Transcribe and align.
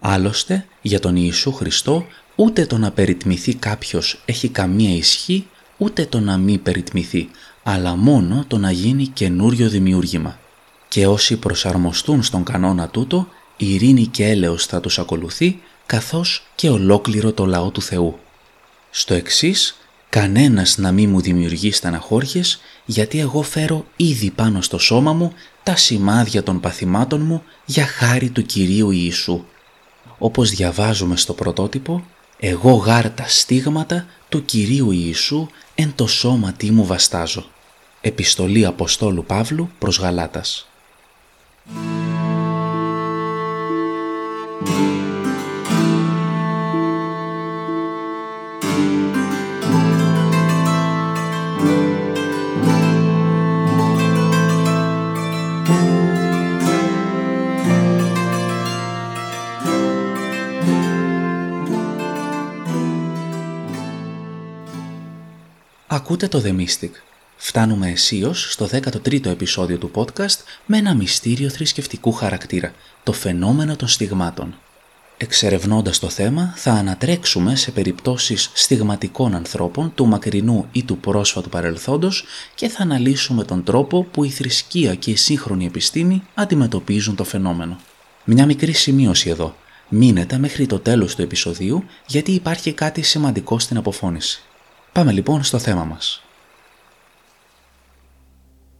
Άλλωστε, 0.00 0.66
για 0.82 1.00
τον 1.00 1.16
Ιησού 1.16 1.52
Χριστό, 1.52 2.06
ούτε 2.34 2.66
το 2.66 2.78
να 2.78 2.90
περιτμηθεί 2.90 3.54
κάποιος 3.54 4.22
έχει 4.24 4.48
καμία 4.48 4.96
ισχύ, 4.96 5.46
ούτε 5.76 6.06
το 6.06 6.20
να 6.20 6.36
μη 6.36 6.58
περιτμηθεί, 6.58 7.30
αλλά 7.62 7.96
μόνο 7.96 8.44
το 8.48 8.58
να 8.58 8.70
γίνει 8.70 9.06
καινούριο 9.06 9.68
δημιούργημα. 9.68 10.38
Και 10.88 11.06
όσοι 11.06 11.36
προσαρμοστούν 11.36 12.22
στον 12.22 12.44
κανόνα 12.44 12.88
τούτο, 12.88 13.28
ειρήνη 13.56 14.06
και 14.06 14.26
έλεος 14.26 14.66
θα 14.66 14.80
τους 14.80 14.98
ακολουθεί, 14.98 15.60
καθώς 15.86 16.46
και 16.54 16.70
ολόκληρο 16.70 17.32
το 17.32 17.46
λαό 17.46 17.70
του 17.70 17.82
Θεού. 17.82 18.18
Στο 18.90 19.14
εξής, 19.14 19.76
κανένας 20.08 20.78
να 20.78 20.92
μη 20.92 21.06
μου 21.06 21.20
δημιουργεί 21.20 21.72
στεναχώριες, 21.72 22.60
γιατί 22.84 23.20
εγώ 23.20 23.42
φέρω 23.42 23.86
ήδη 23.96 24.30
πάνω 24.30 24.60
στο 24.60 24.78
σώμα 24.78 25.12
μου 25.12 25.32
τα 25.62 25.76
σημάδια 25.76 26.42
των 26.42 26.60
παθημάτων 26.60 27.20
μου 27.20 27.42
για 27.64 27.86
χάρη 27.86 28.30
του 28.30 28.42
Κυρίου 28.42 28.90
Ιησού. 28.90 29.44
Όπως 30.18 30.50
διαβάζουμε 30.50 31.16
στο 31.16 31.32
πρωτότυπο, 31.32 32.04
εγώ 32.38 32.72
γάρ 32.72 33.10
τα 33.10 33.24
στίγματα 33.28 34.06
του 34.28 34.44
Κυρίου 34.44 34.90
Ιησού 34.90 35.48
εν 35.74 35.92
το 35.94 36.06
σώματί 36.06 36.70
μου 36.70 36.86
βαστάζω. 36.86 37.44
Επιστολή 38.00 38.66
Αποστόλου 38.66 39.24
Παύλου 39.24 39.70
προς 39.78 39.98
Γαλάτας. 39.98 40.68
Ακούτε 65.90 66.28
το 66.28 66.42
The 66.44 66.60
Mystic. 66.60 66.90
Φτάνουμε 67.36 67.90
αισίως 67.90 68.52
στο 68.52 68.68
13ο 68.72 69.26
επεισόδιο 69.26 69.78
του 69.78 69.90
podcast 69.94 70.38
με 70.66 70.76
ένα 70.76 70.94
μυστήριο 70.94 71.48
θρησκευτικού 71.48 72.12
χαρακτήρα, 72.12 72.72
το 73.02 73.12
φαινόμενο 73.12 73.76
των 73.76 73.88
στιγμάτων. 73.88 74.54
Εξερευνώντας 75.16 75.98
το 75.98 76.08
θέμα 76.08 76.52
θα 76.56 76.72
ανατρέξουμε 76.72 77.56
σε 77.56 77.70
περιπτώσεις 77.70 78.50
στιγματικών 78.54 79.34
ανθρώπων 79.34 79.92
του 79.94 80.06
μακρινού 80.06 80.68
ή 80.72 80.82
του 80.82 80.98
πρόσφατου 80.98 81.48
παρελθόντος 81.48 82.24
και 82.54 82.68
θα 82.68 82.82
αναλύσουμε 82.82 83.44
τον 83.44 83.64
τρόπο 83.64 84.02
που 84.04 84.24
η 84.24 84.30
θρησκεία 84.30 84.94
και 84.94 85.10
η 85.10 85.16
σύγχρονη 85.16 85.66
επιστήμη 85.66 86.22
αντιμετωπίζουν 86.34 87.14
το 87.16 87.24
φαινόμενο. 87.24 87.78
Μια 88.24 88.46
μικρή 88.46 88.72
σημείωση 88.72 89.30
εδώ. 89.30 89.56
Μείνετε 89.88 90.38
μέχρι 90.38 90.66
το 90.66 90.78
τέλος 90.78 91.14
του 91.14 91.22
επεισοδίου 91.22 91.84
γιατί 92.06 92.32
υπάρχει 92.32 92.72
κάτι 92.72 93.02
σημαντικό 93.02 93.58
στην 93.58 93.76
αποφώνηση. 93.76 94.42
Πάμε 94.98 95.12
λοιπόν 95.12 95.42
στο 95.42 95.58
θέμα 95.58 95.84
μας. 95.84 96.22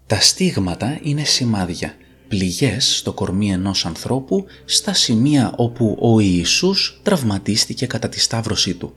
Τα 0.06 0.20
στίγματα 0.20 0.98
είναι 1.02 1.24
σημάδια, 1.24 1.94
πληγές 2.28 2.96
στο 2.96 3.12
κορμί 3.12 3.50
ενός 3.52 3.86
ανθρώπου 3.86 4.44
στα 4.64 4.92
σημεία 4.92 5.52
όπου 5.56 5.96
ο 6.00 6.20
Ιησούς 6.20 7.00
τραυματίστηκε 7.02 7.86
κατά 7.86 8.08
τη 8.08 8.20
σταύρωσή 8.20 8.74
του. 8.74 8.94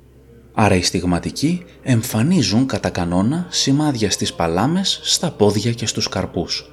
Άρα 0.54 0.76
οι 0.76 0.82
στιγματικοί 0.82 1.66
εμφανίζουν 1.84 2.66
κατά 2.66 2.90
κανόνα 2.90 3.48
σημάδια 3.50 4.12
στις 4.12 4.34
παλάμες, 4.34 5.00
στα 5.04 5.32
πόδια 5.32 5.74
και 5.74 5.86
στους 5.86 6.10
καρπούς. 6.10 6.70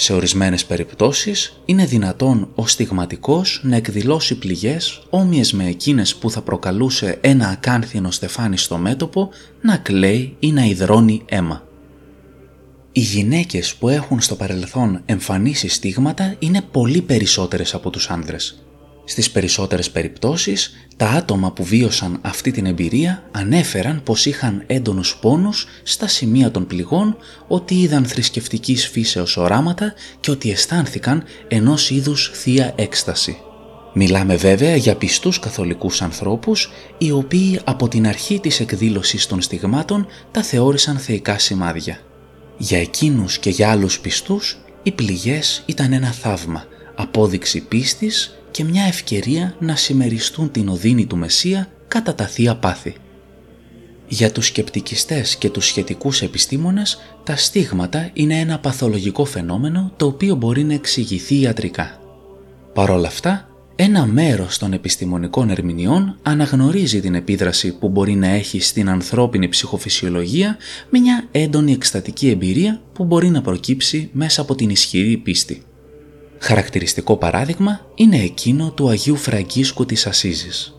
Σε 0.00 0.12
ορισμένες 0.12 0.64
περιπτώσεις 0.64 1.60
είναι 1.64 1.84
δυνατόν 1.84 2.50
ο 2.54 2.66
στιγματικός 2.66 3.60
να 3.62 3.76
εκδηλώσει 3.76 4.38
πληγές 4.38 5.02
όμοιες 5.10 5.52
με 5.52 5.66
εκείνες 5.66 6.16
που 6.16 6.30
θα 6.30 6.42
προκαλούσε 6.42 7.18
ένα 7.20 7.48
ακάνθινο 7.48 8.10
στεφάνι 8.10 8.58
στο 8.58 8.76
μέτωπο 8.76 9.30
να 9.60 9.76
κλαίει 9.76 10.36
ή 10.38 10.52
να 10.52 10.64
υδρώνει 10.64 11.22
αίμα. 11.26 11.66
Οι 12.92 13.00
γυναίκες 13.00 13.74
που 13.74 13.88
έχουν 13.88 14.20
στο 14.20 14.34
παρελθόν 14.34 15.02
εμφανίσει 15.06 15.68
στίγματα 15.68 16.36
είναι 16.38 16.62
πολύ 16.62 17.02
περισσότερες 17.02 17.74
από 17.74 17.90
τους 17.90 18.10
άνδρες. 18.10 18.67
Στις 19.10 19.30
περισσότερες 19.30 19.90
περιπτώσεις, 19.90 20.72
τα 20.96 21.06
άτομα 21.06 21.52
που 21.52 21.64
βίωσαν 21.64 22.18
αυτή 22.22 22.50
την 22.50 22.66
εμπειρία 22.66 23.22
ανέφεραν 23.30 24.02
πως 24.02 24.26
είχαν 24.26 24.64
έντονους 24.66 25.16
πόνους 25.20 25.66
στα 25.82 26.08
σημεία 26.08 26.50
των 26.50 26.66
πληγών, 26.66 27.16
ότι 27.48 27.74
είδαν 27.74 28.04
θρησκευτικής 28.04 28.88
φύσεως 28.88 29.36
οράματα 29.36 29.94
και 30.20 30.30
ότι 30.30 30.50
αισθάνθηκαν 30.50 31.24
ενός 31.48 31.90
είδους 31.90 32.30
θεία 32.34 32.72
έκσταση. 32.76 33.38
Μιλάμε 33.94 34.36
βέβαια 34.36 34.76
για 34.76 34.96
πιστούς 34.96 35.38
καθολικούς 35.38 36.02
ανθρώπους, 36.02 36.70
οι 36.98 37.10
οποίοι 37.10 37.60
από 37.64 37.88
την 37.88 38.06
αρχή 38.06 38.40
της 38.40 38.60
εκδήλωσης 38.60 39.26
των 39.26 39.40
στιγμάτων 39.42 40.06
τα 40.30 40.42
θεώρησαν 40.42 40.98
θεϊκά 40.98 41.38
σημάδια. 41.38 41.98
Για 42.58 42.78
εκείνους 42.78 43.38
και 43.38 43.50
για 43.50 43.70
άλλους 43.70 44.00
πιστούς, 44.00 44.58
οι 44.82 44.92
πληγές 44.92 45.62
ήταν 45.66 45.92
ένα 45.92 46.12
θαύμα, 46.12 46.64
απόδειξη 46.94 47.60
πίστης 47.60 48.32
και 48.58 48.64
μια 48.64 48.84
ευκαιρία 48.84 49.54
να 49.58 49.76
συμμεριστούν 49.76 50.50
την 50.50 50.68
οδύνη 50.68 51.06
του 51.06 51.16
Μεσσία 51.16 51.68
κατά 51.88 52.14
τα 52.14 52.26
Θεία 52.26 52.56
Πάθη. 52.56 52.94
Για 54.08 54.32
τους 54.32 54.46
σκεπτικιστές 54.46 55.36
και 55.36 55.50
τους 55.50 55.66
σχετικούς 55.66 56.22
επιστήμονες, 56.22 56.98
τα 57.24 57.36
στίγματα 57.36 58.10
είναι 58.12 58.38
ένα 58.38 58.58
παθολογικό 58.58 59.24
φαινόμενο 59.24 59.92
το 59.96 60.06
οποίο 60.06 60.34
μπορεί 60.34 60.64
να 60.64 60.74
εξηγηθεί 60.74 61.40
ιατρικά. 61.40 62.00
Παρ' 62.74 62.90
όλα 62.90 63.06
αυτά, 63.06 63.48
ένα 63.76 64.06
μέρος 64.06 64.58
των 64.58 64.72
επιστημονικών 64.72 65.50
ερμηνεών 65.50 66.18
αναγνωρίζει 66.22 67.00
την 67.00 67.14
επίδραση 67.14 67.78
που 67.78 67.88
μπορεί 67.88 68.14
να 68.14 68.26
έχει 68.28 68.60
στην 68.60 68.88
ανθρώπινη 68.88 69.48
ψυχοφυσιολογία 69.48 70.56
μια 70.90 71.28
έντονη 71.30 71.72
εκστατική 71.72 72.28
εμπειρία 72.28 72.80
που 72.92 73.04
μπορεί 73.04 73.30
να 73.30 73.40
προκύψει 73.40 74.10
μέσα 74.12 74.40
από 74.40 74.54
την 74.54 74.70
ισχυρή 74.70 75.16
πίστη. 75.16 75.62
Χαρακτηριστικό 76.38 77.16
παράδειγμα 77.16 77.86
είναι 77.94 78.22
εκείνο 78.22 78.70
του 78.70 78.88
Αγίου 78.88 79.16
Φραγκίσκου 79.16 79.86
της 79.86 80.06
Ασίζης. 80.06 80.74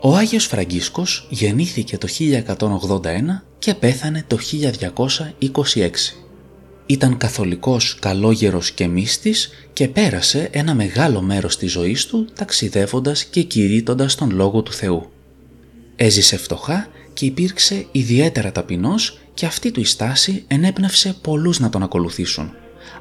Ο 0.00 0.16
Άγιος 0.16 0.46
Φραγκίσκος 0.46 1.26
γεννήθηκε 1.30 1.98
το 1.98 2.08
1181 2.08 3.44
και 3.58 3.74
πέθανε 3.74 4.24
το 4.26 4.38
1226. 4.38 5.90
Ήταν 6.86 7.16
καθολικός 7.16 7.96
καλόγερος 8.00 8.70
και 8.70 8.86
μύστης 8.86 9.50
και 9.72 9.88
πέρασε 9.88 10.48
ένα 10.52 10.74
μεγάλο 10.74 11.20
μέρος 11.20 11.56
της 11.56 11.72
ζωής 11.72 12.06
του 12.06 12.26
ταξιδεύοντας 12.34 13.24
και 13.24 13.42
κηρύττοντας 13.42 14.14
τον 14.14 14.30
Λόγο 14.30 14.62
του 14.62 14.72
Θεού. 14.72 15.10
Έζησε 15.96 16.36
φτωχά 16.36 16.88
και 17.12 17.26
υπήρξε 17.26 17.86
ιδιαίτερα 17.92 18.52
ταπεινός 18.52 19.18
και 19.34 19.46
αυτή 19.46 19.70
του 19.70 19.80
η 19.80 19.84
στάση 19.84 20.44
ενέπνευσε 20.46 21.16
πολλούς 21.22 21.60
να 21.60 21.70
τον 21.70 21.82
ακολουθήσουν. 21.82 22.52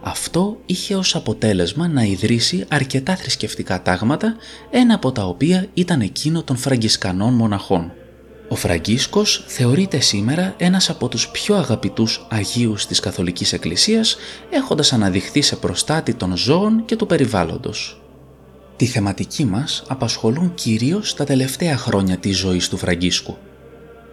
Αυτό 0.01 0.57
είχε 0.65 0.95
ως 0.95 1.15
αποτέλεσμα 1.15 1.87
να 1.87 2.03
ιδρύσει 2.03 2.65
αρκετά 2.67 3.15
θρησκευτικά 3.15 3.81
τάγματα, 3.81 4.35
ένα 4.69 4.93
από 4.93 5.11
τα 5.11 5.25
οποία 5.25 5.67
ήταν 5.73 6.01
εκείνο 6.01 6.43
των 6.43 6.55
φραγκισκανών 6.55 7.33
μοναχών. 7.33 7.91
Ο 8.49 8.55
Φραγκίσκος 8.55 9.43
θεωρείται 9.47 9.99
σήμερα 9.99 10.53
ένας 10.57 10.89
από 10.89 11.07
τους 11.07 11.29
πιο 11.29 11.55
αγαπητούς 11.55 12.25
Αγίους 12.29 12.85
της 12.85 12.99
Καθολικής 12.99 13.53
Εκκλησίας, 13.53 14.17
έχοντας 14.49 14.93
αναδειχθεί 14.93 15.41
σε 15.41 15.55
προστάτη 15.55 16.13
των 16.13 16.37
ζώων 16.37 16.85
και 16.85 16.95
του 16.95 17.05
περιβάλλοντος. 17.05 18.01
Τη 18.75 18.85
θεματική 18.85 19.45
μας 19.45 19.83
απασχολούν 19.87 20.53
κυρίως 20.53 21.13
τα 21.13 21.23
τελευταία 21.23 21.77
χρόνια 21.77 22.17
της 22.17 22.37
ζωής 22.37 22.69
του 22.69 22.77
Φραγκίσκου– 22.77 23.37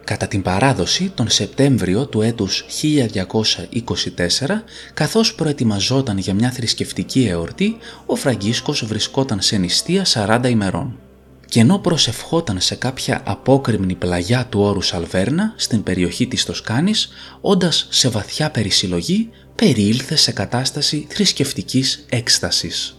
Κατά 0.07 0.27
την 0.27 0.41
παράδοση, 0.41 1.11
τον 1.15 1.29
Σεπτέμβριο 1.29 2.05
του 2.05 2.21
έτους 2.21 2.65
1224, 2.81 4.63
καθώς 4.93 5.35
προετοιμαζόταν 5.35 6.17
για 6.17 6.33
μια 6.33 6.51
θρησκευτική 6.51 7.27
εορτή, 7.27 7.77
ο 8.05 8.15
Φραγκίσκος 8.15 8.85
βρισκόταν 8.85 9.41
σε 9.41 9.57
νηστεία 9.57 10.05
40 10.05 10.49
ημερών. 10.49 10.99
Και 11.45 11.59
ενώ 11.59 11.79
προσευχόταν 11.79 12.61
σε 12.61 12.75
κάποια 12.75 13.21
απόκρημνη 13.25 13.95
πλαγιά 13.95 14.45
του 14.49 14.59
όρου 14.59 14.81
Σαλβέρνα, 14.81 15.53
στην 15.55 15.83
περιοχή 15.83 16.27
της 16.27 16.45
Τοσκάνης, 16.45 17.09
όντας 17.41 17.87
σε 17.89 18.09
βαθιά 18.09 18.51
περισυλλογή, 18.51 19.29
περιήλθε 19.55 20.15
σε 20.15 20.31
κατάσταση 20.31 21.07
θρησκευτικής 21.09 22.05
έκστασης. 22.09 22.96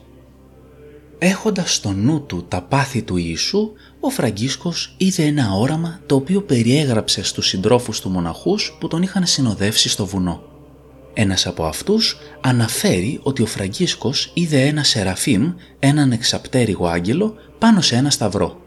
Έχοντας 1.19 1.75
στο 1.75 1.93
νου 1.93 2.20
του 2.26 2.44
τα 2.49 2.62
πάθη 2.62 3.03
του 3.03 3.17
Ιησού, 3.17 3.73
ο 4.00 4.11
Φραγκίσκος 4.11 4.94
είδε 4.97 5.23
ένα 5.23 5.53
όραμα 5.53 6.00
το 6.06 6.15
οποίο 6.15 6.43
περιέγραψε 6.43 7.23
στους 7.23 7.47
συντρόφους 7.47 8.00
του 8.00 8.09
μοναχούς 8.09 8.76
που 8.81 8.88
τον 8.88 9.03
είχαν 9.03 9.26
συνοδεύσει 9.26 9.88
στο 9.88 10.06
βουνό. 10.06 10.43
Ένας 11.15 11.47
από 11.47 11.65
αυτούς 11.65 12.19
αναφέρει 12.41 13.20
ότι 13.23 13.43
ο 13.43 13.47
Φραγκίσκος 13.47 14.31
είδε 14.35 14.61
ένα 14.61 14.82
σεραφείμ, 14.82 15.53
έναν 15.79 16.12
εξαπτέρυγο 16.12 16.87
άγγελο, 16.87 17.35
πάνω 17.59 17.81
σε 17.81 17.97
ένα 17.97 18.11
σταυρό. 18.11 18.61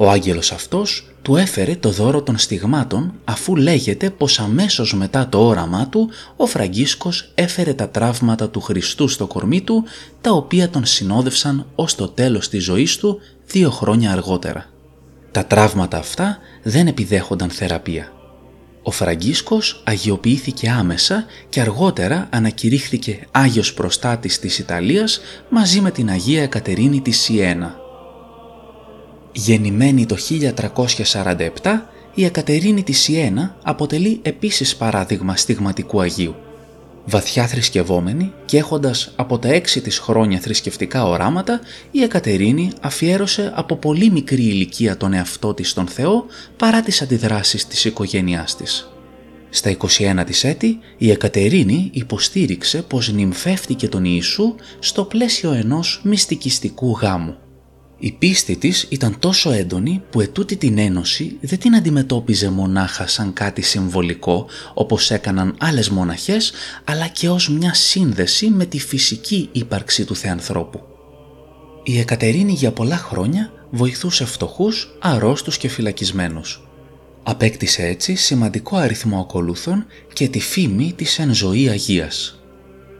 Ο 0.00 0.10
άγγελος 0.10 0.52
αυτός 0.52 1.06
του 1.22 1.36
έφερε 1.36 1.76
το 1.76 1.90
δώρο 1.90 2.22
των 2.22 2.38
στιγμάτων 2.38 3.12
αφού 3.24 3.56
λέγεται 3.56 4.10
πως 4.10 4.38
αμέσως 4.40 4.94
μετά 4.94 5.28
το 5.28 5.46
όραμά 5.46 5.88
του 5.88 6.10
ο 6.36 6.46
Φραγκίσκος 6.46 7.30
έφερε 7.34 7.74
τα 7.74 7.88
τραύματα 7.88 8.48
του 8.48 8.60
Χριστού 8.60 9.08
στο 9.08 9.26
κορμί 9.26 9.60
του 9.60 9.84
τα 10.20 10.30
οποία 10.30 10.68
τον 10.68 10.84
συνόδευσαν 10.84 11.66
ως 11.74 11.94
το 11.94 12.08
τέλος 12.08 12.48
της 12.48 12.64
ζωής 12.64 12.96
του 12.96 13.20
δύο 13.46 13.70
χρόνια 13.70 14.12
αργότερα. 14.12 14.66
Τα 15.30 15.44
τραύματα 15.44 15.98
αυτά 15.98 16.38
δεν 16.62 16.86
επιδέχονταν 16.86 17.50
θεραπεία. 17.50 18.12
Ο 18.82 18.90
Φραγκίσκος 18.90 19.82
αγιοποιήθηκε 19.84 20.68
άμεσα 20.68 21.24
και 21.48 21.60
αργότερα 21.60 22.28
ανακηρύχθηκε 22.30 23.26
Άγιος 23.30 23.74
Προστάτης 23.74 24.38
της 24.38 24.58
Ιταλίας 24.58 25.20
μαζί 25.48 25.80
με 25.80 25.90
την 25.90 26.10
Αγία 26.10 26.42
Εκατερίνη 26.42 27.00
της 27.00 27.20
Σιένα. 27.20 27.86
Γεννημένη 29.38 30.06
το 30.06 30.16
1347, 31.62 31.82
η 32.14 32.24
Εκατερίνη 32.24 32.82
της 32.82 32.98
Σιένα 33.00 33.56
αποτελεί 33.62 34.18
επίσης 34.22 34.76
παράδειγμα 34.76 35.36
στιγματικού 35.36 36.00
Αγίου. 36.00 36.34
Βαθιά 37.04 37.46
θρησκευόμενη 37.46 38.32
και 38.44 38.56
έχοντας 38.56 39.12
από 39.16 39.38
τα 39.38 39.48
έξι 39.48 39.80
της 39.80 39.98
χρόνια 39.98 40.38
θρησκευτικά 40.40 41.04
οράματα, 41.04 41.60
η 41.90 42.02
Εκατερίνη 42.02 42.70
αφιέρωσε 42.80 43.52
από 43.54 43.76
πολύ 43.76 44.10
μικρή 44.10 44.42
ηλικία 44.42 44.96
τον 44.96 45.12
εαυτό 45.12 45.54
της 45.54 45.70
στον 45.70 45.86
Θεό 45.86 46.26
παρά 46.56 46.82
τις 46.82 47.02
αντιδράσεις 47.02 47.66
της 47.66 47.84
οικογένειάς 47.84 48.56
της. 48.56 48.92
Στα 49.50 49.70
21 49.70 50.24
της 50.26 50.44
έτη, 50.44 50.78
η 50.98 51.10
Εκατερίνη 51.10 51.90
υποστήριξε 51.92 52.82
πως 52.82 53.12
νυμφεύτηκε 53.12 53.88
τον 53.88 54.04
Ιησού 54.04 54.54
στο 54.78 55.04
πλαίσιο 55.04 55.52
ενός 55.52 56.00
μυστικιστικού 56.04 56.90
γάμου. 56.90 57.36
Η 58.00 58.12
πίστη 58.12 58.56
της 58.56 58.86
ήταν 58.88 59.18
τόσο 59.18 59.50
έντονη 59.50 60.02
που 60.10 60.20
ετούτη 60.20 60.56
την 60.56 60.78
ένωση 60.78 61.38
δεν 61.40 61.58
την 61.58 61.74
αντιμετώπιζε 61.74 62.50
μονάχα 62.50 63.06
σαν 63.06 63.32
κάτι 63.32 63.62
συμβολικό 63.62 64.46
όπως 64.74 65.10
έκαναν 65.10 65.56
άλλες 65.58 65.88
μοναχές 65.88 66.52
αλλά 66.84 67.06
και 67.06 67.28
ως 67.28 67.48
μια 67.48 67.74
σύνδεση 67.74 68.50
με 68.50 68.64
τη 68.64 68.78
φυσική 68.78 69.48
ύπαρξη 69.52 70.04
του 70.04 70.16
Θεανθρώπου. 70.16 70.80
Η 71.82 71.98
Εκατερίνη 71.98 72.52
για 72.52 72.72
πολλά 72.72 72.96
χρόνια 72.96 73.52
βοηθούσε 73.70 74.24
φτωχούς, 74.24 74.96
αρρώστους 75.00 75.58
και 75.58 75.68
φυλακισμένους. 75.68 76.68
Απέκτησε 77.22 77.82
έτσι 77.82 78.14
σημαντικό 78.14 78.76
αριθμό 78.76 79.20
ακολούθων 79.20 79.86
και 80.12 80.28
τη 80.28 80.40
φήμη 80.40 80.92
της 80.96 81.18
εν 81.18 81.34
ζωή 81.34 81.68
Αγίας. 81.68 82.42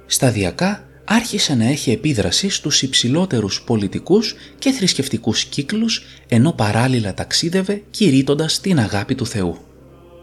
Σταδιακά 0.06 0.87
άρχισε 1.10 1.54
να 1.54 1.64
έχει 1.64 1.90
επίδραση 1.90 2.48
στους 2.48 2.82
υψηλότερους 2.82 3.62
πολιτικούς 3.62 4.34
και 4.58 4.70
θρησκευτικούς 4.70 5.44
κύκλους 5.44 6.02
ενώ 6.28 6.52
παράλληλα 6.52 7.14
ταξίδευε 7.14 7.82
κηρύττοντας 7.90 8.60
την 8.60 8.78
αγάπη 8.78 9.14
του 9.14 9.26
Θεού. 9.26 9.56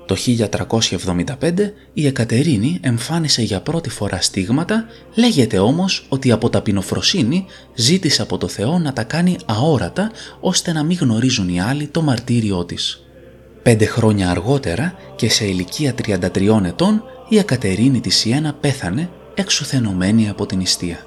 Το 0.05 0.15
1375 0.15 1.71
η 1.93 2.07
Εκατερίνη 2.07 2.79
εμφάνισε 2.81 3.41
για 3.41 3.61
πρώτη 3.61 3.89
φορά 3.89 4.21
στίγματα, 4.21 4.85
λέγεται 5.15 5.59
όμως 5.59 6.05
ότι 6.09 6.31
από 6.31 6.49
ταπεινοφροσύνη 6.49 7.45
ζήτησε 7.75 8.21
από 8.21 8.37
το 8.37 8.47
Θεό 8.47 8.79
να 8.79 8.93
τα 8.93 9.03
κάνει 9.03 9.37
αόρατα 9.45 10.11
ώστε 10.39 10.71
να 10.71 10.83
μην 10.83 10.97
γνωρίζουν 11.01 11.49
οι 11.49 11.61
άλλοι 11.61 11.87
το 11.87 12.01
μαρτύριό 12.01 12.65
της. 12.65 13.01
Πέντε 13.63 13.85
χρόνια 13.85 14.29
αργότερα 14.29 14.93
και 15.15 15.29
σε 15.29 15.45
ηλικία 15.45 15.95
33 16.05 16.63
ετών 16.65 17.03
η 17.29 17.37
Εκατερίνη 17.37 17.99
της 17.99 18.15
Σιένα 18.15 18.53
πέθανε 18.53 19.09
εξουθενωμένη 19.35 20.29
από 20.29 20.45
την 20.45 20.59
ιστία. 20.59 21.05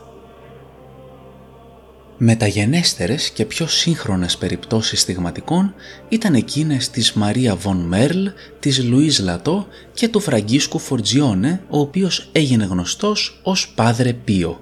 Μεταγενέστερες 2.20 3.30
και 3.30 3.44
πιο 3.44 3.66
σύγχρονες 3.66 4.36
περιπτώσεις 4.36 5.00
στιγματικών 5.00 5.74
ήταν 6.08 6.34
εκείνες 6.34 6.90
της 6.90 7.12
Μαρία 7.12 7.54
Βον 7.54 7.76
Μέρλ, 7.76 8.26
της 8.60 8.84
Λουίς 8.84 9.18
Λατό 9.18 9.66
και 9.94 10.08
του 10.08 10.20
Φραγκίσκου 10.20 10.78
Φορτζιόνε, 10.78 11.62
ο 11.68 11.78
οποίος 11.78 12.28
έγινε 12.32 12.64
γνωστός 12.64 13.40
ως 13.42 13.72
Πάδρε 13.74 14.12
Πίο. 14.12 14.60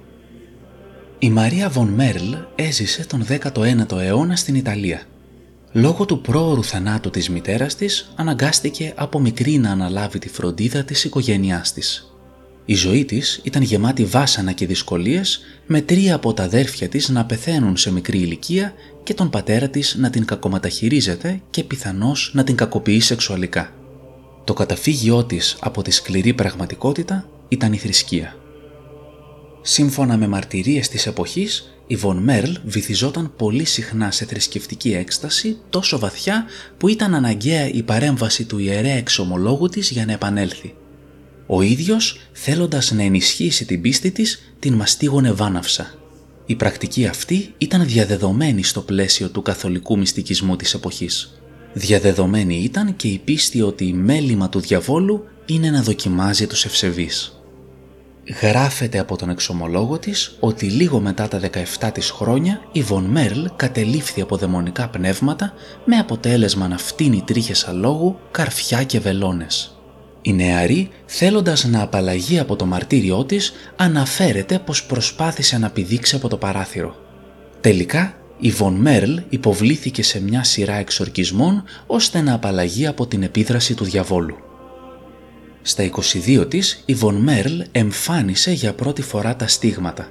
Η 1.19 1.29
Μαρία 1.29 1.69
Βον 1.69 1.87
Μέρλ 1.87 2.33
έζησε 2.55 3.05
τον 3.05 3.25
19ο 3.29 3.99
αιώνα 3.99 4.35
στην 4.35 4.55
Ιταλία. 4.55 5.01
Λόγω 5.71 6.05
του 6.05 6.21
πρόωρου 6.21 6.63
θανάτου 6.63 7.09
της 7.09 7.29
μητέρας 7.29 7.75
της, 7.75 8.11
αναγκάστηκε 8.15 8.93
από 8.95 9.19
μικρή 9.19 9.57
να 9.57 9.71
αναλάβει 9.71 10.19
τη 10.19 10.29
φροντίδα 10.29 10.83
της 10.83 11.03
οικογένειάς 11.03 11.73
της. 11.73 12.16
Η 12.69 12.75
ζωή 12.75 13.05
της 13.05 13.39
ήταν 13.43 13.61
γεμάτη 13.61 14.05
βάσανα 14.05 14.51
και 14.51 14.65
δυσκολίες 14.65 15.39
με 15.65 15.81
τρία 15.81 16.15
από 16.15 16.33
τα 16.33 16.43
αδέρφια 16.43 16.89
της 16.89 17.09
να 17.09 17.25
πεθαίνουν 17.25 17.77
σε 17.77 17.91
μικρή 17.91 18.19
ηλικία 18.19 18.73
και 19.03 19.13
τον 19.13 19.29
πατέρα 19.29 19.67
της 19.67 19.95
να 19.95 20.09
την 20.09 20.25
κακομεταχειρίζεται 20.25 21.41
και 21.49 21.63
πιθανώς 21.63 22.31
να 22.33 22.43
την 22.43 22.55
κακοποιεί 22.55 22.99
σεξουαλικά. 22.99 23.73
Το 24.43 24.53
καταφύγιό 24.53 25.23
της 25.23 25.57
από 25.59 25.81
τη 25.81 25.91
σκληρή 25.91 26.33
πραγματικότητα 26.33 27.29
ήταν 27.47 27.73
η 27.73 27.77
θρησκεία. 27.77 28.35
Σύμφωνα 29.61 30.17
με 30.17 30.27
μαρτυρίες 30.27 30.89
της 30.89 31.07
εποχής, 31.07 31.77
η 31.87 31.95
Βον 31.95 32.17
Μέρλ 32.17 32.51
βυθιζόταν 32.65 33.33
πολύ 33.37 33.65
συχνά 33.65 34.11
σε 34.11 34.25
θρησκευτική 34.25 34.93
έκσταση 34.93 35.57
τόσο 35.69 35.99
βαθιά 35.99 36.45
που 36.77 36.87
ήταν 36.87 37.15
αναγκαία 37.15 37.69
η 37.69 37.83
παρέμβαση 37.83 38.45
του 38.45 38.57
ιερέα 38.59 38.95
εξομολόγου 38.95 39.67
της 39.67 39.89
για 39.89 40.05
να 40.05 40.11
επανέλθει. 40.11 40.73
Ο 41.47 41.61
ίδιος, 41.61 42.19
θέλοντας 42.31 42.91
να 42.91 43.03
ενισχύσει 43.03 43.65
την 43.65 43.81
πίστη 43.81 44.11
της, 44.11 44.53
την 44.59 44.73
μαστίγωνε 44.73 45.31
βάναυσα. 45.31 45.93
Η 46.45 46.55
πρακτική 46.55 47.05
αυτή 47.05 47.53
ήταν 47.57 47.85
διαδεδομένη 47.85 48.63
στο 48.63 48.81
πλαίσιο 48.81 49.29
του 49.29 49.41
καθολικού 49.41 49.97
μυστικισμού 49.97 50.55
της 50.55 50.73
εποχής. 50.73 51.39
Διαδεδομένη 51.73 52.55
ήταν 52.55 52.95
και 52.95 53.07
η 53.07 53.21
πίστη 53.23 53.61
ότι 53.61 53.85
η 53.85 53.93
μέλημα 53.93 54.49
του 54.49 54.59
διαβόλου 54.59 55.23
είναι 55.45 55.69
να 55.69 55.81
δοκιμάζει 55.81 56.47
τους 56.47 56.65
ευσεβείς. 56.65 57.41
Γράφεται 58.41 58.99
από 58.99 59.17
τον 59.17 59.29
εξομολόγο 59.29 59.99
της 59.99 60.37
ότι 60.39 60.65
λίγο 60.65 60.99
μετά 60.99 61.27
τα 61.27 61.39
17 61.79 61.89
της 61.93 62.09
χρόνια 62.09 62.61
η 62.71 62.81
Βον 62.81 63.03
Μέρλ 63.03 63.45
κατελήφθη 63.55 64.21
από 64.21 64.37
δαιμονικά 64.37 64.87
πνεύματα 64.87 65.53
με 65.85 65.95
αποτέλεσμα 65.95 66.67
να 66.67 66.77
φτύνει 66.77 67.23
τρίχες 67.25 67.67
αλόγου, 67.67 68.19
καρφιά 68.31 68.83
και 68.83 68.99
βελόνες. 68.99 69.76
Η 70.21 70.33
νεαρή, 70.33 70.89
θέλοντας 71.05 71.65
να 71.65 71.81
απαλλαγεί 71.81 72.39
από 72.39 72.55
το 72.55 72.65
μαρτύριό 72.65 73.25
της, 73.25 73.53
αναφέρεται 73.75 74.59
πως 74.59 74.85
προσπάθησε 74.85 75.57
να 75.57 75.69
πηδήξει 75.69 76.15
από 76.15 76.27
το 76.27 76.37
παράθυρο. 76.37 76.95
Τελικά, 77.61 78.17
η 78.39 78.49
Βον 78.49 78.73
Μέρλ 78.73 79.17
υποβλήθηκε 79.29 80.03
σε 80.03 80.21
μια 80.21 80.43
σειρά 80.43 80.75
εξορκισμών 80.75 81.63
ώστε 81.87 82.21
να 82.21 82.33
απαλλαγεί 82.33 82.87
από 82.87 83.07
την 83.07 83.23
επίδραση 83.23 83.73
του 83.73 83.83
διαβόλου. 83.83 84.35
Στα 85.61 85.83
22 85.83 86.45
της, 86.49 86.83
η 86.85 86.93
Βον 86.93 87.15
Μέρλ 87.15 87.59
εμφάνισε 87.71 88.51
για 88.51 88.73
πρώτη 88.73 89.01
φορά 89.01 89.35
τα 89.35 89.47
στίγματα. 89.47 90.09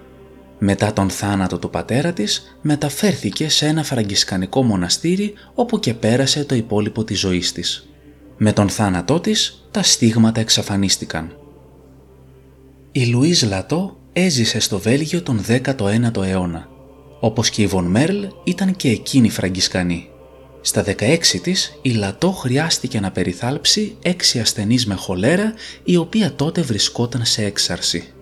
Μετά 0.58 0.92
τον 0.92 1.10
θάνατο 1.10 1.58
του 1.58 1.70
πατέρα 1.70 2.12
της, 2.12 2.58
μεταφέρθηκε 2.60 3.48
σε 3.48 3.66
ένα 3.66 3.82
φραγκισκανικό 3.82 4.62
μοναστήρι 4.62 5.34
όπου 5.54 5.78
και 5.78 5.94
πέρασε 5.94 6.44
το 6.44 6.54
υπόλοιπο 6.54 7.04
της 7.04 7.18
ζωής 7.18 7.52
της. 7.52 7.88
Με 8.36 8.52
τον 8.52 8.68
θάνατό 8.68 9.20
της, 9.20 9.68
τα 9.70 9.82
στίγματα 9.82 10.40
εξαφανίστηκαν. 10.40 11.36
Η 12.92 13.06
Λουίζ 13.06 13.42
Λατό 13.42 13.96
έζησε 14.12 14.60
στο 14.60 14.78
Βέλγιο 14.78 15.22
τον 15.22 15.44
19ο 15.48 16.22
αιώνα. 16.22 16.68
Όπως 17.20 17.50
και 17.50 17.62
η 17.62 17.66
Βον 17.66 17.84
Μέρλ 17.84 18.24
ήταν 18.44 18.76
και 18.76 18.90
εκείνη 18.90 19.30
φραγκισκανή. 19.30 20.08
Στα 20.60 20.84
16 20.84 21.40
της, 21.42 21.78
η 21.82 21.90
Λατό 21.90 22.30
χρειάστηκε 22.30 23.00
να 23.00 23.10
περιθάλψει 23.10 23.96
έξι 24.02 24.40
ασθενείς 24.40 24.86
με 24.86 24.94
χολέρα, 24.94 25.54
η 25.84 25.96
οποία 25.96 26.34
τότε 26.34 26.62
βρισκόταν 26.62 27.24
σε 27.24 27.44
έξαρση. 27.44 28.12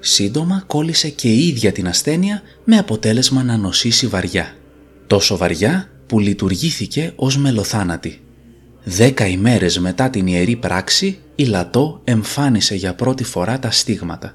Σύντομα 0.00 0.64
κόλλησε 0.66 1.08
και 1.08 1.28
η 1.28 1.46
ίδια 1.48 1.72
την 1.72 1.88
ασθένεια 1.88 2.42
με 2.64 2.76
αποτέλεσμα 2.76 3.42
να 3.42 3.56
νοσήσει 3.56 4.06
βαριά. 4.06 4.54
Τόσο 5.06 5.36
βαριά 5.36 5.88
που 6.06 6.18
λειτουργήθηκε 6.18 7.12
ως 7.16 7.38
μελοθάνατη. 7.38 8.20
Δέκα 8.84 9.26
ημέρες 9.26 9.78
μετά 9.78 10.10
την 10.10 10.26
ιερή 10.26 10.56
πράξη, 10.56 11.18
η 11.34 11.44
Λατό 11.44 12.00
εμφάνισε 12.04 12.74
για 12.74 12.94
πρώτη 12.94 13.24
φορά 13.24 13.58
τα 13.58 13.70
στίγματα. 13.70 14.34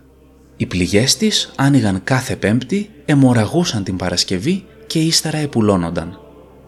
Οι 0.58 0.66
πληγές 0.66 1.18
της 1.18 1.52
άνοιγαν 1.56 2.04
κάθε 2.04 2.36
πέμπτη, 2.36 2.90
εμοραγούσαν 3.06 3.84
την 3.84 3.96
Παρασκευή 3.96 4.66
και 4.88 5.00
ύστερα 5.00 5.38
επουλώνονταν. 5.38 6.20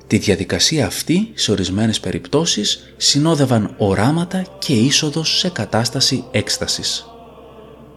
Τη 0.08 0.18
διαδικασία 0.18 0.86
αυτή, 0.86 1.32
σε 1.34 1.52
ορισμένες 1.52 2.00
περιπτώσεις, 2.00 2.94
συνόδευαν 2.98 3.74
οράματα 3.78 4.46
και 4.60 4.74
είσοδος 4.74 5.38
σε 5.38 5.50
κατάσταση 5.50 6.24
έκστασης. 6.32 7.06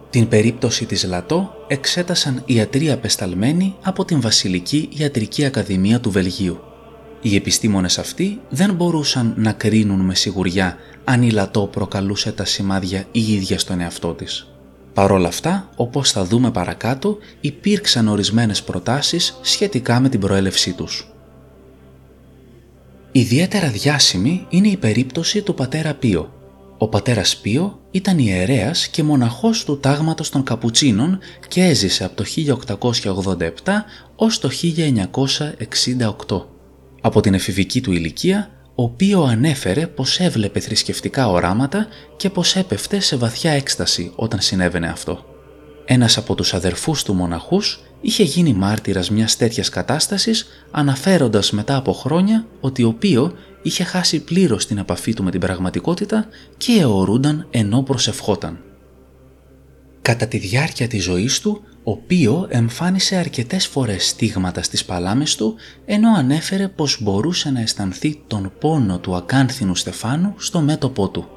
Την 0.09 0.27
περίπτωση 0.27 0.85
της 0.85 1.03
Λατό 1.03 1.53
εξέτασαν 1.67 2.43
ιατροί 2.45 2.91
απεσταλμένοι 2.91 3.75
από 3.81 4.05
την 4.05 4.21
Βασιλική 4.21 4.89
Ιατρική 4.97 5.45
Ακαδημία 5.45 5.99
του 5.99 6.11
Βελγίου. 6.11 6.59
Οι 7.21 7.35
επιστήμονες 7.35 7.97
αυτοί 7.97 8.39
δεν 8.49 8.73
μπορούσαν 8.73 9.33
να 9.37 9.51
κρίνουν 9.51 9.99
με 9.99 10.15
σιγουριά 10.15 10.77
αν 11.03 11.21
η 11.21 11.31
Λατό 11.31 11.69
προκαλούσε 11.71 12.31
τα 12.31 12.45
σημάδια 12.45 13.05
η 13.11 13.33
ίδια 13.33 13.59
στον 13.59 13.79
εαυτό 13.79 14.13
της. 14.13 14.47
Παρ' 14.93 15.11
όλα 15.11 15.27
αυτά, 15.27 15.69
όπως 15.75 16.11
θα 16.11 16.25
δούμε 16.25 16.51
παρακάτω, 16.51 17.17
υπήρξαν 17.41 18.07
ορισμένες 18.07 18.63
προτάσεις 18.63 19.39
σχετικά 19.41 19.99
με 19.99 20.09
την 20.09 20.19
προέλευσή 20.19 20.73
τους. 20.73 21.07
Ιδιαίτερα 23.11 23.67
διάσημη 23.67 24.45
είναι 24.49 24.67
η 24.67 24.77
περίπτωση 24.77 25.41
του 25.41 25.53
πατέρα 25.53 25.93
Πίο. 25.93 26.33
Ο 26.77 26.87
πατέρας 26.87 27.37
Πίο 27.37 27.79
ήταν 27.91 28.17
ιερέας 28.17 28.87
και 28.87 29.03
μοναχός 29.03 29.65
του 29.65 29.79
τάγματος 29.79 30.29
των 30.29 30.43
Καπουτσίνων 30.43 31.19
και 31.47 31.63
έζησε 31.63 32.03
από 32.03 32.15
το 32.15 32.23
1887 32.23 33.49
ως 34.15 34.39
το 34.39 34.49
1968. 36.27 36.45
Από 37.01 37.21
την 37.21 37.33
εφηβική 37.33 37.81
του 37.81 37.91
ηλικία, 37.91 38.49
ο 38.75 38.89
Πίο 38.89 39.23
ανέφερε 39.23 39.87
πως 39.87 40.19
έβλεπε 40.19 40.59
θρησκευτικά 40.59 41.29
οράματα 41.29 41.87
και 42.17 42.29
πως 42.29 42.55
έπεφτε 42.55 42.99
σε 42.99 43.15
βαθιά 43.15 43.51
έκσταση 43.51 44.11
όταν 44.15 44.41
συνέβαινε 44.41 44.87
αυτό. 44.87 45.25
Ένας 45.85 46.17
από 46.17 46.35
τους 46.35 46.53
αδερφούς 46.53 47.03
του 47.03 47.13
μοναχούς 47.13 47.79
είχε 48.01 48.23
γίνει 48.23 48.53
μάρτυρας 48.53 49.09
μιας 49.09 49.37
τέτοιας 49.37 49.69
κατάστασης 49.69 50.47
αναφέροντας 50.71 51.51
μετά 51.51 51.75
από 51.75 51.93
χρόνια 51.93 52.45
ότι 52.59 52.83
ο 52.83 52.93
Πίο 52.93 53.33
είχε 53.61 53.83
χάσει 53.83 54.23
πλήρως 54.23 54.65
την 54.65 54.77
επαφή 54.77 55.13
του 55.13 55.23
με 55.23 55.31
την 55.31 55.39
πραγματικότητα 55.39 56.27
και 56.57 56.71
αιωρούνταν 56.79 57.47
ενώ 57.51 57.83
προσευχόταν. 57.83 58.59
Κατά 60.01 60.27
τη 60.27 60.37
διάρκεια 60.37 60.87
της 60.87 61.03
ζωής 61.03 61.39
του, 61.39 61.63
ο 61.83 61.97
Πίο 61.97 62.45
εμφάνισε 62.49 63.15
αρκετές 63.15 63.67
φορές 63.67 64.07
στίγματα 64.07 64.63
στις 64.63 64.85
παλάμες 64.85 65.35
του, 65.35 65.55
ενώ 65.85 66.13
ανέφερε 66.13 66.67
πως 66.67 66.97
μπορούσε 67.01 67.49
να 67.49 67.61
αισθανθεί 67.61 68.21
τον 68.27 68.51
πόνο 68.59 68.99
του 68.99 69.15
ακάνθινου 69.15 69.75
στεφάνου 69.75 70.33
στο 70.37 70.61
μέτωπό 70.61 71.09
του. 71.09 71.27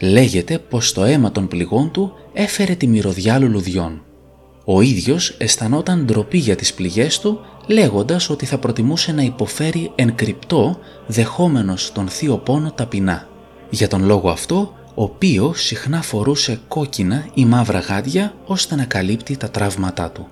Λέγεται 0.00 0.58
πως 0.58 0.92
το 0.92 1.04
αίμα 1.04 1.32
των 1.32 1.48
πληγών 1.48 1.90
του 1.90 2.12
έφερε 2.32 2.74
τη 2.74 2.86
μυρωδιά 2.86 3.38
λουλουδιών. 3.38 4.02
Ο 4.64 4.80
ίδιος 4.80 5.34
αισθανόταν 5.38 6.04
ντροπή 6.04 6.38
για 6.38 6.56
τις 6.56 6.74
πληγές 6.74 7.20
του, 7.20 7.40
λέγοντας 7.66 8.30
ότι 8.30 8.46
θα 8.46 8.58
προτιμούσε 8.58 9.12
να 9.12 9.22
υποφέρει 9.22 9.92
εν 9.94 10.14
κρυπτό, 10.14 10.78
δεχόμενος 11.06 11.92
τον 11.92 12.08
θείο 12.08 12.36
πόνο 12.36 12.72
ταπεινά. 12.72 13.28
Για 13.70 13.88
τον 13.88 14.04
λόγο 14.04 14.30
αυτό, 14.30 14.74
ο 14.94 15.08
Πίο 15.08 15.52
συχνά 15.54 16.02
φορούσε 16.02 16.60
κόκκινα 16.68 17.26
ή 17.34 17.44
μαύρα 17.44 17.78
γάντια 17.78 18.34
ώστε 18.44 18.74
να 18.74 18.84
καλύπτει 18.84 19.36
τα 19.36 19.50
τραύματά 19.50 20.10
του. 20.10 20.28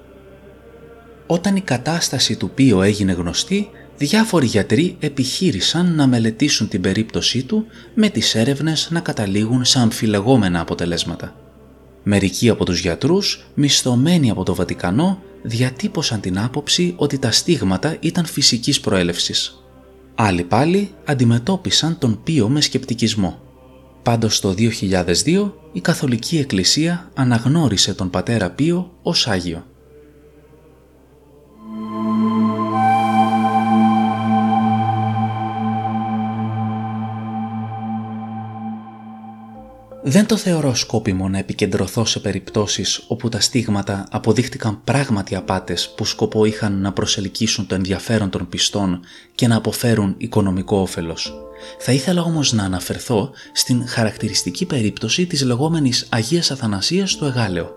Όταν 1.26 1.56
η 1.56 1.60
κατάσταση 1.60 2.36
του 2.36 2.50
Πίο 2.50 2.82
έγινε 2.82 3.12
γνωστή, 3.12 3.70
διάφοροι 3.96 4.46
γιατροί 4.46 4.96
επιχείρησαν 5.00 5.94
να 5.94 6.06
μελετήσουν 6.06 6.68
την 6.68 6.80
περίπτωσή 6.80 7.42
του 7.42 7.66
με 7.94 8.08
τις 8.08 8.34
έρευνες 8.34 8.88
να 8.90 9.00
καταλήγουν 9.00 9.64
σε 9.64 9.78
αμφιλεγόμενα 9.78 10.60
αποτελέσματα. 10.60 11.34
Μερικοί 12.02 12.48
από 12.48 12.64
τους 12.64 12.80
γιατρούς, 12.80 13.46
μισθωμένοι 13.54 14.30
από 14.30 14.42
το 14.44 14.54
Βατικανό, 14.54 15.22
διατύπωσαν 15.42 16.20
την 16.20 16.38
άποψη 16.38 16.94
ότι 16.96 17.18
τα 17.18 17.30
στίγματα 17.30 17.96
ήταν 18.00 18.26
φυσικής 18.26 18.80
προέλευσης. 18.80 19.64
Άλλοι 20.14 20.42
πάλι 20.42 20.90
αντιμετώπισαν 21.04 21.98
τον 21.98 22.20
Πίο 22.24 22.48
με 22.48 22.60
σκεπτικισμό. 22.60 23.40
Πάντως 24.02 24.40
το 24.40 24.54
2002 24.58 25.52
η 25.72 25.80
Καθολική 25.80 26.38
Εκκλησία 26.38 27.10
αναγνώρισε 27.14 27.94
τον 27.94 28.10
πατέρα 28.10 28.50
Πίο 28.50 28.90
ως 29.02 29.26
Άγιο. 29.26 29.64
Δεν 40.02 40.26
το 40.26 40.36
θεωρώ 40.36 40.74
σκόπιμο 40.74 41.28
να 41.28 41.38
επικεντρωθώ 41.38 42.04
σε 42.04 42.20
περιπτώσεις 42.20 43.04
όπου 43.08 43.28
τα 43.28 43.40
στίγματα 43.40 44.06
αποδείχτηκαν 44.10 44.84
πράγματι 44.84 45.34
απάτες 45.34 45.92
που 45.96 46.04
σκοπό 46.04 46.44
είχαν 46.44 46.80
να 46.80 46.92
προσελκύσουν 46.92 47.66
το 47.66 47.74
ενδιαφέρον 47.74 48.30
των 48.30 48.48
πιστών 48.48 49.00
και 49.34 49.46
να 49.46 49.56
αποφέρουν 49.56 50.14
οικονομικό 50.18 50.76
όφελος. 50.76 51.34
Θα 51.78 51.92
ήθελα 51.92 52.22
όμως 52.22 52.52
να 52.52 52.64
αναφερθώ 52.64 53.30
στην 53.52 53.88
χαρακτηριστική 53.88 54.66
περίπτωση 54.66 55.26
της 55.26 55.42
λεγόμενης 55.42 56.06
Αγίας 56.10 56.50
Αθανασίας 56.50 57.16
του 57.16 57.24
Εγάλεο. 57.24 57.70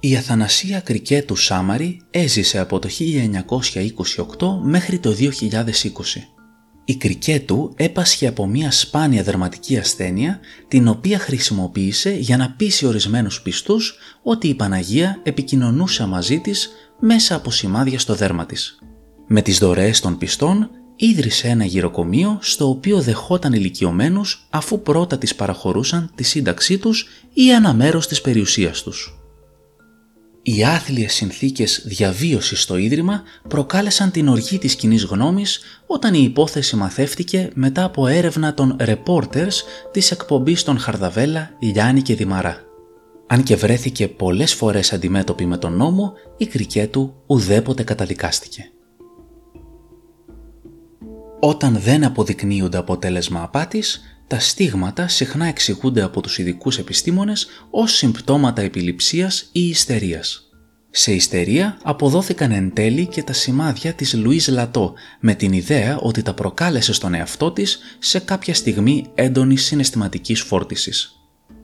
Η 0.00 0.16
Αθανασία 0.16 0.80
Κρικέτου 0.80 1.36
Σάμαρη 1.36 2.00
έζησε 2.10 2.58
από 2.58 2.78
το 2.78 2.88
1928 4.38 4.60
μέχρι 4.62 4.98
το 4.98 5.10
2020. 5.10 5.22
Η 6.84 6.96
Κρικέτου 6.96 7.72
έπασχε 7.76 8.26
από 8.26 8.46
μια 8.46 8.70
σπάνια 8.70 9.22
δερματική 9.22 9.78
ασθένεια 9.78 10.40
την 10.68 10.88
οποία 10.88 11.18
χρησιμοποίησε 11.18 12.10
για 12.10 12.36
να 12.36 12.50
πείσει 12.50 12.86
ορισμένους 12.86 13.42
πιστούς 13.42 13.94
ότι 14.22 14.48
η 14.48 14.54
Παναγία 14.54 15.20
επικοινωνούσε 15.22 16.06
μαζί 16.06 16.38
της 16.38 16.70
μέσα 17.00 17.34
από 17.34 17.50
σημάδια 17.50 17.98
στο 17.98 18.14
δέρμα 18.14 18.46
της. 18.46 18.78
Με 19.26 19.42
τις 19.42 19.58
δωρεές 19.58 20.00
των 20.00 20.18
πιστών 20.18 20.70
ίδρυσε 20.96 21.48
ένα 21.48 21.64
γυροκομείο 21.64 22.38
στο 22.40 22.68
οποίο 22.68 23.00
δεχόταν 23.00 23.52
ηλικιωμένους 23.52 24.46
αφού 24.50 24.82
πρώτα 24.82 25.18
τις 25.18 25.34
παραχωρούσαν 25.34 26.10
τη 26.14 26.22
σύνταξή 26.22 26.78
τους 26.78 27.08
ή 27.32 27.50
ένα 27.50 27.72
μέρος 27.72 28.06
της 28.06 28.20
περιουσίας 28.20 28.82
τους. 28.82 29.21
Οι 30.44 30.64
άθλιες 30.64 31.14
συνθήκες 31.14 31.82
διαβίωσης 31.84 32.62
στο 32.62 32.76
Ίδρυμα 32.76 33.22
προκάλεσαν 33.48 34.10
την 34.10 34.28
οργή 34.28 34.58
της 34.58 34.74
κοινή 34.76 34.96
γνώμης 34.96 35.60
όταν 35.86 36.14
η 36.14 36.22
υπόθεση 36.22 36.76
μαθεύτηκε 36.76 37.50
μετά 37.54 37.84
από 37.84 38.06
έρευνα 38.06 38.54
των 38.54 38.76
reporters 38.80 39.52
της 39.90 40.10
εκπομπής 40.10 40.62
των 40.62 40.78
Χαρδαβέλα, 40.78 41.50
Λιάννη 41.58 42.02
και 42.02 42.14
Δημαρά. 42.14 42.60
Αν 43.26 43.42
και 43.42 43.56
βρέθηκε 43.56 44.08
πολλές 44.08 44.54
φορές 44.54 44.92
αντιμέτωπη 44.92 45.46
με 45.46 45.56
τον 45.56 45.76
νόμο, 45.76 46.12
η 46.36 46.46
κρικέτου 46.46 47.14
ουδέποτε 47.26 47.82
καταδικάστηκε. 47.82 48.70
Όταν 51.40 51.78
δεν 51.78 52.04
αποδεικνύονται 52.04 52.78
αποτέλεσμα 52.78 53.42
απάτης, 53.42 54.00
τα 54.32 54.38
στίγματα 54.38 55.08
συχνά 55.08 55.46
εξηγούνται 55.46 56.02
από 56.02 56.20
τους 56.20 56.38
ειδικούς 56.38 56.78
επιστήμονες 56.78 57.46
ως 57.70 57.92
συμπτώματα 57.92 58.62
επιληψίας 58.62 59.48
ή 59.52 59.68
ιστερίας. 59.68 60.50
Σε 60.90 61.12
ιστερία 61.12 61.78
αποδόθηκαν 61.82 62.52
εν 62.52 62.72
τέλει 62.74 63.06
και 63.06 63.22
τα 63.22 63.32
σημάδια 63.32 63.92
της 63.92 64.14
Λουίς 64.14 64.48
Λατό 64.48 64.94
με 65.20 65.34
την 65.34 65.52
ιδέα 65.52 65.98
ότι 65.98 66.22
τα 66.22 66.34
προκάλεσε 66.34 66.92
στον 66.92 67.14
εαυτό 67.14 67.52
της 67.52 67.78
σε 67.98 68.18
κάποια 68.18 68.54
στιγμή 68.54 69.10
έντονης 69.14 69.64
συναισθηματικής 69.64 70.40
φόρτισης. 70.40 71.12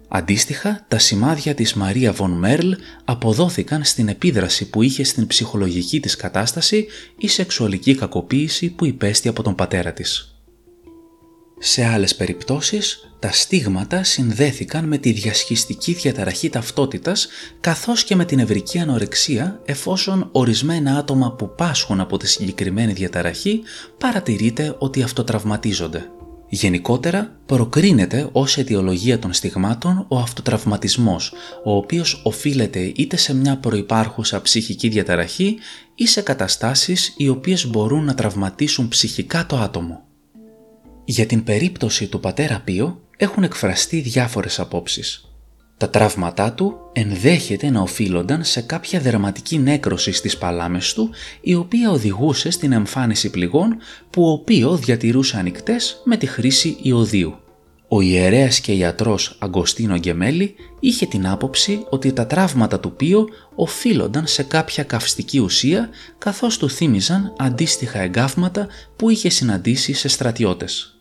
Αντίστοιχα, 0.09 0.85
τα 0.89 0.99
σημάδια 0.99 1.55
της 1.55 1.75
Μαρία 1.75 2.13
Βον 2.13 2.31
Μέρλ 2.31 2.73
αποδόθηκαν 3.05 3.85
στην 3.85 4.09
επίδραση 4.09 4.69
που 4.69 4.83
είχε 4.83 5.05
στην 5.05 5.27
ψυχολογική 5.27 6.01
της 6.01 6.17
κατάσταση 6.17 6.87
ή 7.19 7.29
σεξουαλική 7.29 7.95
κακοποίηση 7.95 8.71
που 8.71 8.85
υπέστη 8.85 9.29
από 9.29 9.43
τον 9.43 9.55
πατέρα 9.55 9.93
της. 9.93 10.38
Σε 11.59 11.85
άλλες 11.85 12.15
περιπτώσεις, 12.15 13.13
τα 13.19 13.33
στίγματα 13.33 14.05
συνδέθηκαν 14.05 14.85
με 14.85 14.99
τη 14.99 15.13
διασχιστική 15.13 15.93
διαταραχή 15.93 16.49
ταυτότητας 16.49 17.29
καθώς 17.61 18.05
και 18.05 18.17
με 18.17 18.25
την 18.25 18.39
ευρική 18.39 18.79
ανορεξία 18.79 19.61
εφόσον 19.65 20.29
ορισμένα 20.33 20.97
άτομα 20.97 21.33
που 21.33 21.55
πάσχουν 21.55 22.01
από 22.01 22.17
τη 22.17 22.27
συγκεκριμένη 22.27 22.93
διαταραχή 22.93 23.63
παρατηρείται 23.99 24.77
ότι 24.79 25.03
αυτοτραυματίζονται. 25.03 26.11
Γενικότερα, 26.49 27.37
προκρίνεται 27.47 28.29
ως 28.33 28.57
αιτιολογία 28.57 29.19
των 29.19 29.33
στιγμάτων 29.33 30.05
ο 30.09 30.19
αυτοτραυματισμός, 30.19 31.33
ο 31.65 31.77
οποίος 31.77 32.21
οφείλεται 32.25 32.93
είτε 32.97 33.17
σε 33.17 33.35
μια 33.35 33.57
προϋπάρχουσα 33.57 34.43
ψυχική 34.43 34.89
διαταραχή 34.89 35.59
ή 35.95 36.07
σε 36.07 36.21
καταστάσεις 36.21 37.15
οι 37.17 37.29
οποίες 37.29 37.67
μπορούν 37.67 38.05
να 38.05 38.15
τραυματίσουν 38.15 38.89
ψυχικά 38.89 39.47
το 39.47 39.57
άτομο. 39.57 40.08
Για 41.11 41.27
την 41.27 41.45
περίπτωση 41.45 42.07
του 42.07 42.21
πατέρα 42.21 42.61
Πίο 42.65 43.01
έχουν 43.17 43.43
εκφραστεί 43.43 44.01
διάφορες 44.01 44.61
απόψεις. 44.61 45.25
Τα 45.77 45.91
τραύματά 45.91 46.53
του 46.53 46.79
ενδέχεται 46.93 47.71
να 47.71 47.81
οφείλονταν 47.81 48.45
σε 48.45 48.61
κάποια 48.61 49.01
δερματική 49.01 49.59
νέκρωση 49.59 50.13
στις 50.13 50.39
παλάμες 50.39 50.93
του 50.93 51.11
η 51.41 51.55
οποία 51.55 51.91
οδηγούσε 51.91 52.51
στην 52.51 52.73
εμφάνιση 52.73 53.31
πληγών 53.31 53.77
που 54.11 54.23
ο 54.23 54.31
οποίο 54.31 54.77
διατηρούσε 54.77 55.37
ανοιχτές 55.37 56.03
με 56.05 56.17
τη 56.17 56.27
χρήση 56.27 56.77
ιωδίου. 56.83 57.35
Ο 57.89 58.01
ιερέας 58.01 58.61
και 58.61 58.73
ιατρός 58.73 59.37
Αγκοστίνο 59.39 59.97
Γκεμέλη 59.99 60.55
είχε 60.81 61.07
την 61.07 61.27
άποψη 61.27 61.87
ότι 61.91 62.13
τα 62.13 62.27
τραύματα 62.27 62.81
του 62.81 62.93
Πίο 62.93 63.29
οφείλονταν 63.55 64.27
σε 64.27 64.43
κάποια 64.43 64.85
καυστική 64.85 65.39
ουσία 65.39 65.89
καθώς 66.19 66.59
του 66.59 66.71
θύμιζαν 66.71 67.35
αντίστοιχα 67.39 67.99
εγκάφματα 67.99 68.67
που 68.97 69.11
είχε 69.11 69.29
συναντήσει 69.29 69.93
σε 69.93 70.09
στρατιώτες. 70.09 70.98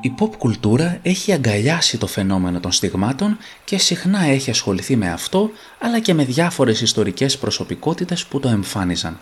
Η 0.00 0.14
pop 0.18 0.36
κουλτούρα 0.38 0.98
έχει 1.02 1.32
αγκαλιάσει 1.32 1.98
το 1.98 2.06
φαινόμενο 2.06 2.60
των 2.60 2.72
στιγμάτων 2.72 3.38
και 3.64 3.78
συχνά 3.78 4.24
έχει 4.24 4.50
ασχοληθεί 4.50 4.96
με 4.96 5.10
αυτό 5.10 5.50
αλλά 5.78 6.00
και 6.00 6.14
με 6.14 6.24
διάφορες 6.24 6.80
ιστορικές 6.80 7.38
προσωπικότητες 7.38 8.26
που 8.26 8.40
το 8.40 8.48
εμφάνιζαν. 8.48 9.18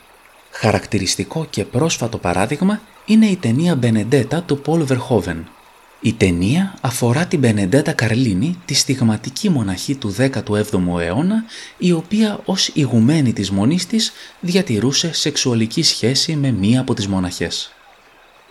Χαρακτηριστικό 0.50 1.46
και 1.50 1.64
πρόσφατο 1.64 2.18
παράδειγμα 2.18 2.80
είναι 3.04 3.26
η 3.26 3.36
ταινία 3.36 3.78
Benedetta 3.82 4.42
του 4.46 4.62
Paul 4.66 4.86
Verhoeven. 4.86 5.57
Η 6.00 6.12
ταινία 6.12 6.74
αφορά 6.80 7.26
την 7.26 7.38
Μπενεντέτα 7.38 7.92
Καρλίνη, 7.92 8.58
τη 8.64 8.74
στιγματική 8.74 9.50
μοναχή 9.50 9.94
του 9.94 10.14
17ου 10.18 11.00
αιώνα, 11.00 11.44
η 11.78 11.92
οποία 11.92 12.40
ως 12.44 12.70
ηγουμένη 12.74 13.32
της 13.32 13.50
μονής 13.50 13.86
της 13.86 14.12
διατηρούσε 14.40 15.12
σεξουαλική 15.12 15.82
σχέση 15.82 16.36
με 16.36 16.50
μία 16.50 16.80
από 16.80 16.94
τις 16.94 17.08
μοναχές. 17.08 17.72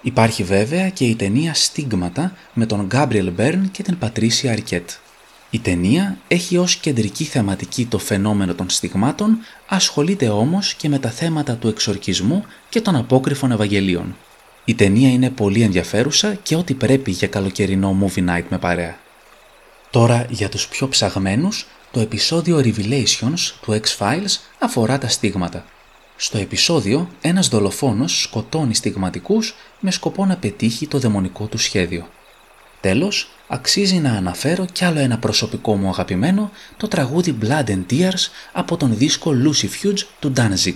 Υπάρχει 0.01 0.43
βέβαια 0.43 0.89
και 0.89 1.05
η 1.05 1.15
ταινία 1.15 1.53
«Στίγματα» 1.53 2.33
με 2.53 2.65
τον 2.65 2.85
Γκάμπριελ 2.85 3.31
Μπέρν 3.31 3.71
και 3.71 3.83
την 3.83 3.97
Πατρίσια 3.97 4.51
Αρκέτ. 4.51 4.89
Η 5.49 5.59
ταινία 5.59 6.17
έχει 6.27 6.57
ως 6.57 6.75
κεντρική 6.75 7.23
θεματική 7.23 7.85
το 7.85 7.97
φαινόμενο 7.97 8.53
των 8.53 8.69
στιγμάτων, 8.69 9.37
ασχολείται 9.67 10.29
όμως 10.29 10.73
και 10.73 10.89
με 10.89 10.99
τα 10.99 11.09
θέματα 11.09 11.55
του 11.55 11.67
εξορκισμού 11.67 12.43
και 12.69 12.81
των 12.81 12.95
απόκριφων 12.95 13.51
Ευαγγελίων. 13.51 14.15
Η 14.69 14.75
ταινία 14.75 15.09
είναι 15.09 15.29
πολύ 15.29 15.61
ενδιαφέρουσα 15.61 16.33
και 16.33 16.55
ό,τι 16.55 16.73
πρέπει 16.73 17.11
για 17.11 17.27
καλοκαιρινό 17.27 17.97
movie 18.01 18.29
night 18.29 18.43
με 18.49 18.57
παρέα. 18.57 18.97
Τώρα 19.89 20.25
για 20.29 20.49
τους 20.49 20.67
πιο 20.67 20.87
ψαγμένους, 20.87 21.67
το 21.91 21.99
επεισόδιο 21.99 22.57
Revelations 22.57 23.53
του 23.61 23.81
X-Files 23.81 24.37
αφορά 24.59 24.97
τα 24.97 25.07
στίγματα. 25.07 25.65
Στο 26.15 26.37
επεισόδιο, 26.37 27.09
ένας 27.21 27.47
δολοφόνος 27.47 28.21
σκοτώνει 28.21 28.75
στιγματικούς 28.75 29.55
με 29.79 29.91
σκοπό 29.91 30.25
να 30.25 30.37
πετύχει 30.37 30.87
το 30.87 30.99
δαιμονικό 30.99 31.45
του 31.45 31.57
σχέδιο. 31.57 32.07
Τέλος, 32.81 33.29
αξίζει 33.47 33.95
να 33.95 34.11
αναφέρω 34.11 34.65
κι 34.71 34.85
άλλο 34.85 34.99
ένα 34.99 35.17
προσωπικό 35.17 35.75
μου 35.75 35.89
αγαπημένο, 35.89 36.51
το 36.77 36.87
τραγούδι 36.87 37.37
Blood 37.41 37.69
and 37.69 37.85
Tears 37.89 38.29
από 38.51 38.77
τον 38.77 38.97
δίσκο 38.97 39.31
Lucy 39.43 39.65
Fuge 39.65 39.99
του 40.19 40.33
Danzig. 40.37 40.75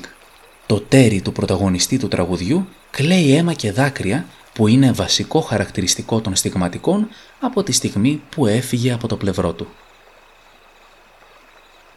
Το 0.66 0.80
τέρι 0.80 1.22
του 1.22 1.32
πρωταγωνιστή 1.32 1.98
του 1.98 2.08
τραγουδιού 2.08 2.68
κλαίει 2.92 3.36
αίμα 3.36 3.54
και 3.54 3.72
δάκρυα 3.72 4.26
που 4.54 4.68
είναι 4.68 4.92
βασικό 4.92 5.42
χαρακτηριστικό 5.42 6.22
των 6.22 6.36
στιγματικών 6.36 7.08
από 7.40 7.64
τη 7.64 7.72
στιγμή 7.72 8.22
που 8.30 8.48
έφυγε 8.48 8.92
από 8.92 9.08
το 9.08 9.18
πλευρό 9.18 9.54
του. 9.54 9.68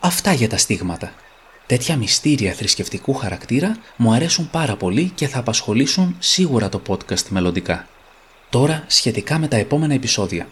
Αυτά 0.01 0.33
για 0.33 0.49
τα 0.49 0.57
στίγματα. 0.57 1.13
Τέτοια 1.67 1.97
μυστήρια 1.97 2.53
θρησκευτικού 2.53 3.15
χαρακτήρα 3.15 3.77
μου 3.97 4.13
αρέσουν 4.13 4.51
πάρα 4.51 4.77
πολύ 4.77 5.13
και 5.15 5.29
θα 5.29 5.39
απασχολήσουν 5.39 6.17
σίγουρα 6.19 6.69
το 6.69 6.83
podcast 6.89 7.25
μελλοντικά. 7.29 7.89
Τώρα 8.51 8.85
σχετικά 8.87 9.39
με 9.39 9.49
τα 9.49 9.57
επόμενα 9.57 9.95
επεισόδια. 9.95 10.49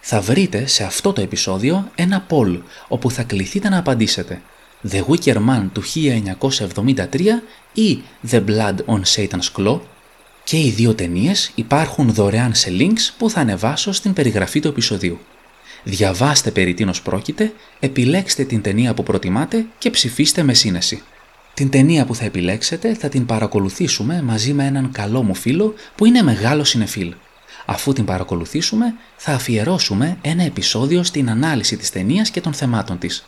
Θα 0.00 0.20
βρείτε 0.20 0.66
σε 0.66 0.84
αυτό 0.84 1.12
το 1.12 1.20
επεισόδιο 1.20 1.90
ένα 1.94 2.26
poll 2.30 2.60
όπου 2.88 3.10
θα 3.10 3.22
κληθείτε 3.22 3.68
να 3.68 3.78
απαντήσετε 3.78 4.42
The 4.90 5.02
Wicker 5.04 5.36
Man 5.36 5.68
του 5.72 5.82
1973 6.50 7.06
ή 7.72 7.98
The 8.30 8.44
Blood 8.44 8.76
on 8.86 9.00
Satan's 9.14 9.52
Claw 9.56 9.80
και 10.44 10.56
οι 10.56 10.70
δύο 10.70 10.94
ταινίες 10.94 11.50
υπάρχουν 11.54 12.12
δωρεάν 12.12 12.54
σε 12.54 12.70
links 12.78 13.12
που 13.18 13.30
θα 13.30 13.40
ανεβάσω 13.40 13.92
στην 13.92 14.12
περιγραφή 14.12 14.60
του 14.60 14.68
επεισοδίου. 14.68 15.18
Διαβάστε 15.84 16.50
περί 16.50 16.74
τίνος 16.74 17.02
πρόκειται, 17.02 17.52
επιλέξτε 17.80 18.44
την 18.44 18.62
ταινία 18.62 18.94
που 18.94 19.02
προτιμάτε 19.02 19.66
και 19.78 19.90
ψηφίστε 19.90 20.42
με 20.42 20.54
σύνεση. 20.54 21.02
Την 21.54 21.70
ταινία 21.70 22.04
που 22.04 22.14
θα 22.14 22.24
επιλέξετε 22.24 22.94
θα 22.94 23.08
την 23.08 23.26
παρακολουθήσουμε 23.26 24.22
μαζί 24.22 24.52
με 24.52 24.64
έναν 24.64 24.92
καλό 24.92 25.22
μου 25.22 25.34
φίλο 25.34 25.74
που 25.94 26.04
είναι 26.04 26.22
μεγάλο 26.22 26.64
συνεφίλ. 26.64 27.14
Αφού 27.66 27.92
την 27.92 28.04
παρακολουθήσουμε, 28.04 28.94
θα 29.16 29.32
αφιερώσουμε 29.32 30.18
ένα 30.22 30.42
επεισόδιο 30.42 31.02
στην 31.02 31.30
ανάλυση 31.30 31.76
της 31.76 31.90
ταινίας 31.90 32.30
και 32.30 32.40
των 32.40 32.52
θεμάτων 32.52 32.98
της. 32.98 33.24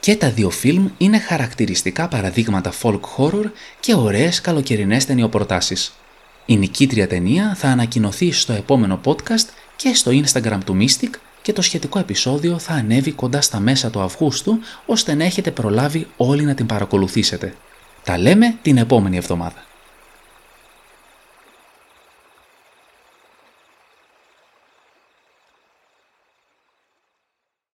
Και 0.00 0.16
τα 0.16 0.30
δύο 0.30 0.50
φιλμ 0.50 0.88
είναι 0.98 1.18
χαρακτηριστικά 1.18 2.08
παραδείγματα 2.08 2.72
folk 2.82 3.00
horror 3.16 3.44
και 3.80 3.94
ωραίες 3.94 4.40
καλοκαιρινές 4.40 5.04
ταινιοπροτάσεις. 5.06 5.92
Η 6.46 6.56
νικήτρια 6.56 7.06
ταινία 7.06 7.54
θα 7.54 7.68
ανακοινωθεί 7.68 8.32
στο 8.32 8.52
επόμενο 8.52 9.00
podcast 9.04 9.48
και 9.76 9.94
στο 9.94 10.10
Instagram 10.10 10.58
του 10.64 10.76
Mystic 10.80 11.10
και 11.42 11.52
το 11.52 11.62
σχετικό 11.62 11.98
επεισόδιο 11.98 12.58
θα 12.58 12.72
ανέβει 12.72 13.12
κοντά 13.12 13.40
στα 13.40 13.60
μέσα 13.60 13.90
του 13.90 14.00
Αυγούστου 14.00 14.58
ώστε 14.86 15.14
να 15.14 15.24
έχετε 15.24 15.50
προλάβει 15.50 16.06
όλοι 16.16 16.44
να 16.44 16.54
την 16.54 16.66
παρακολουθήσετε. 16.66 17.54
Τα 18.04 18.18
λέμε 18.18 18.58
την 18.62 18.76
επόμενη 18.76 19.16
εβδομάδα. 19.16 19.64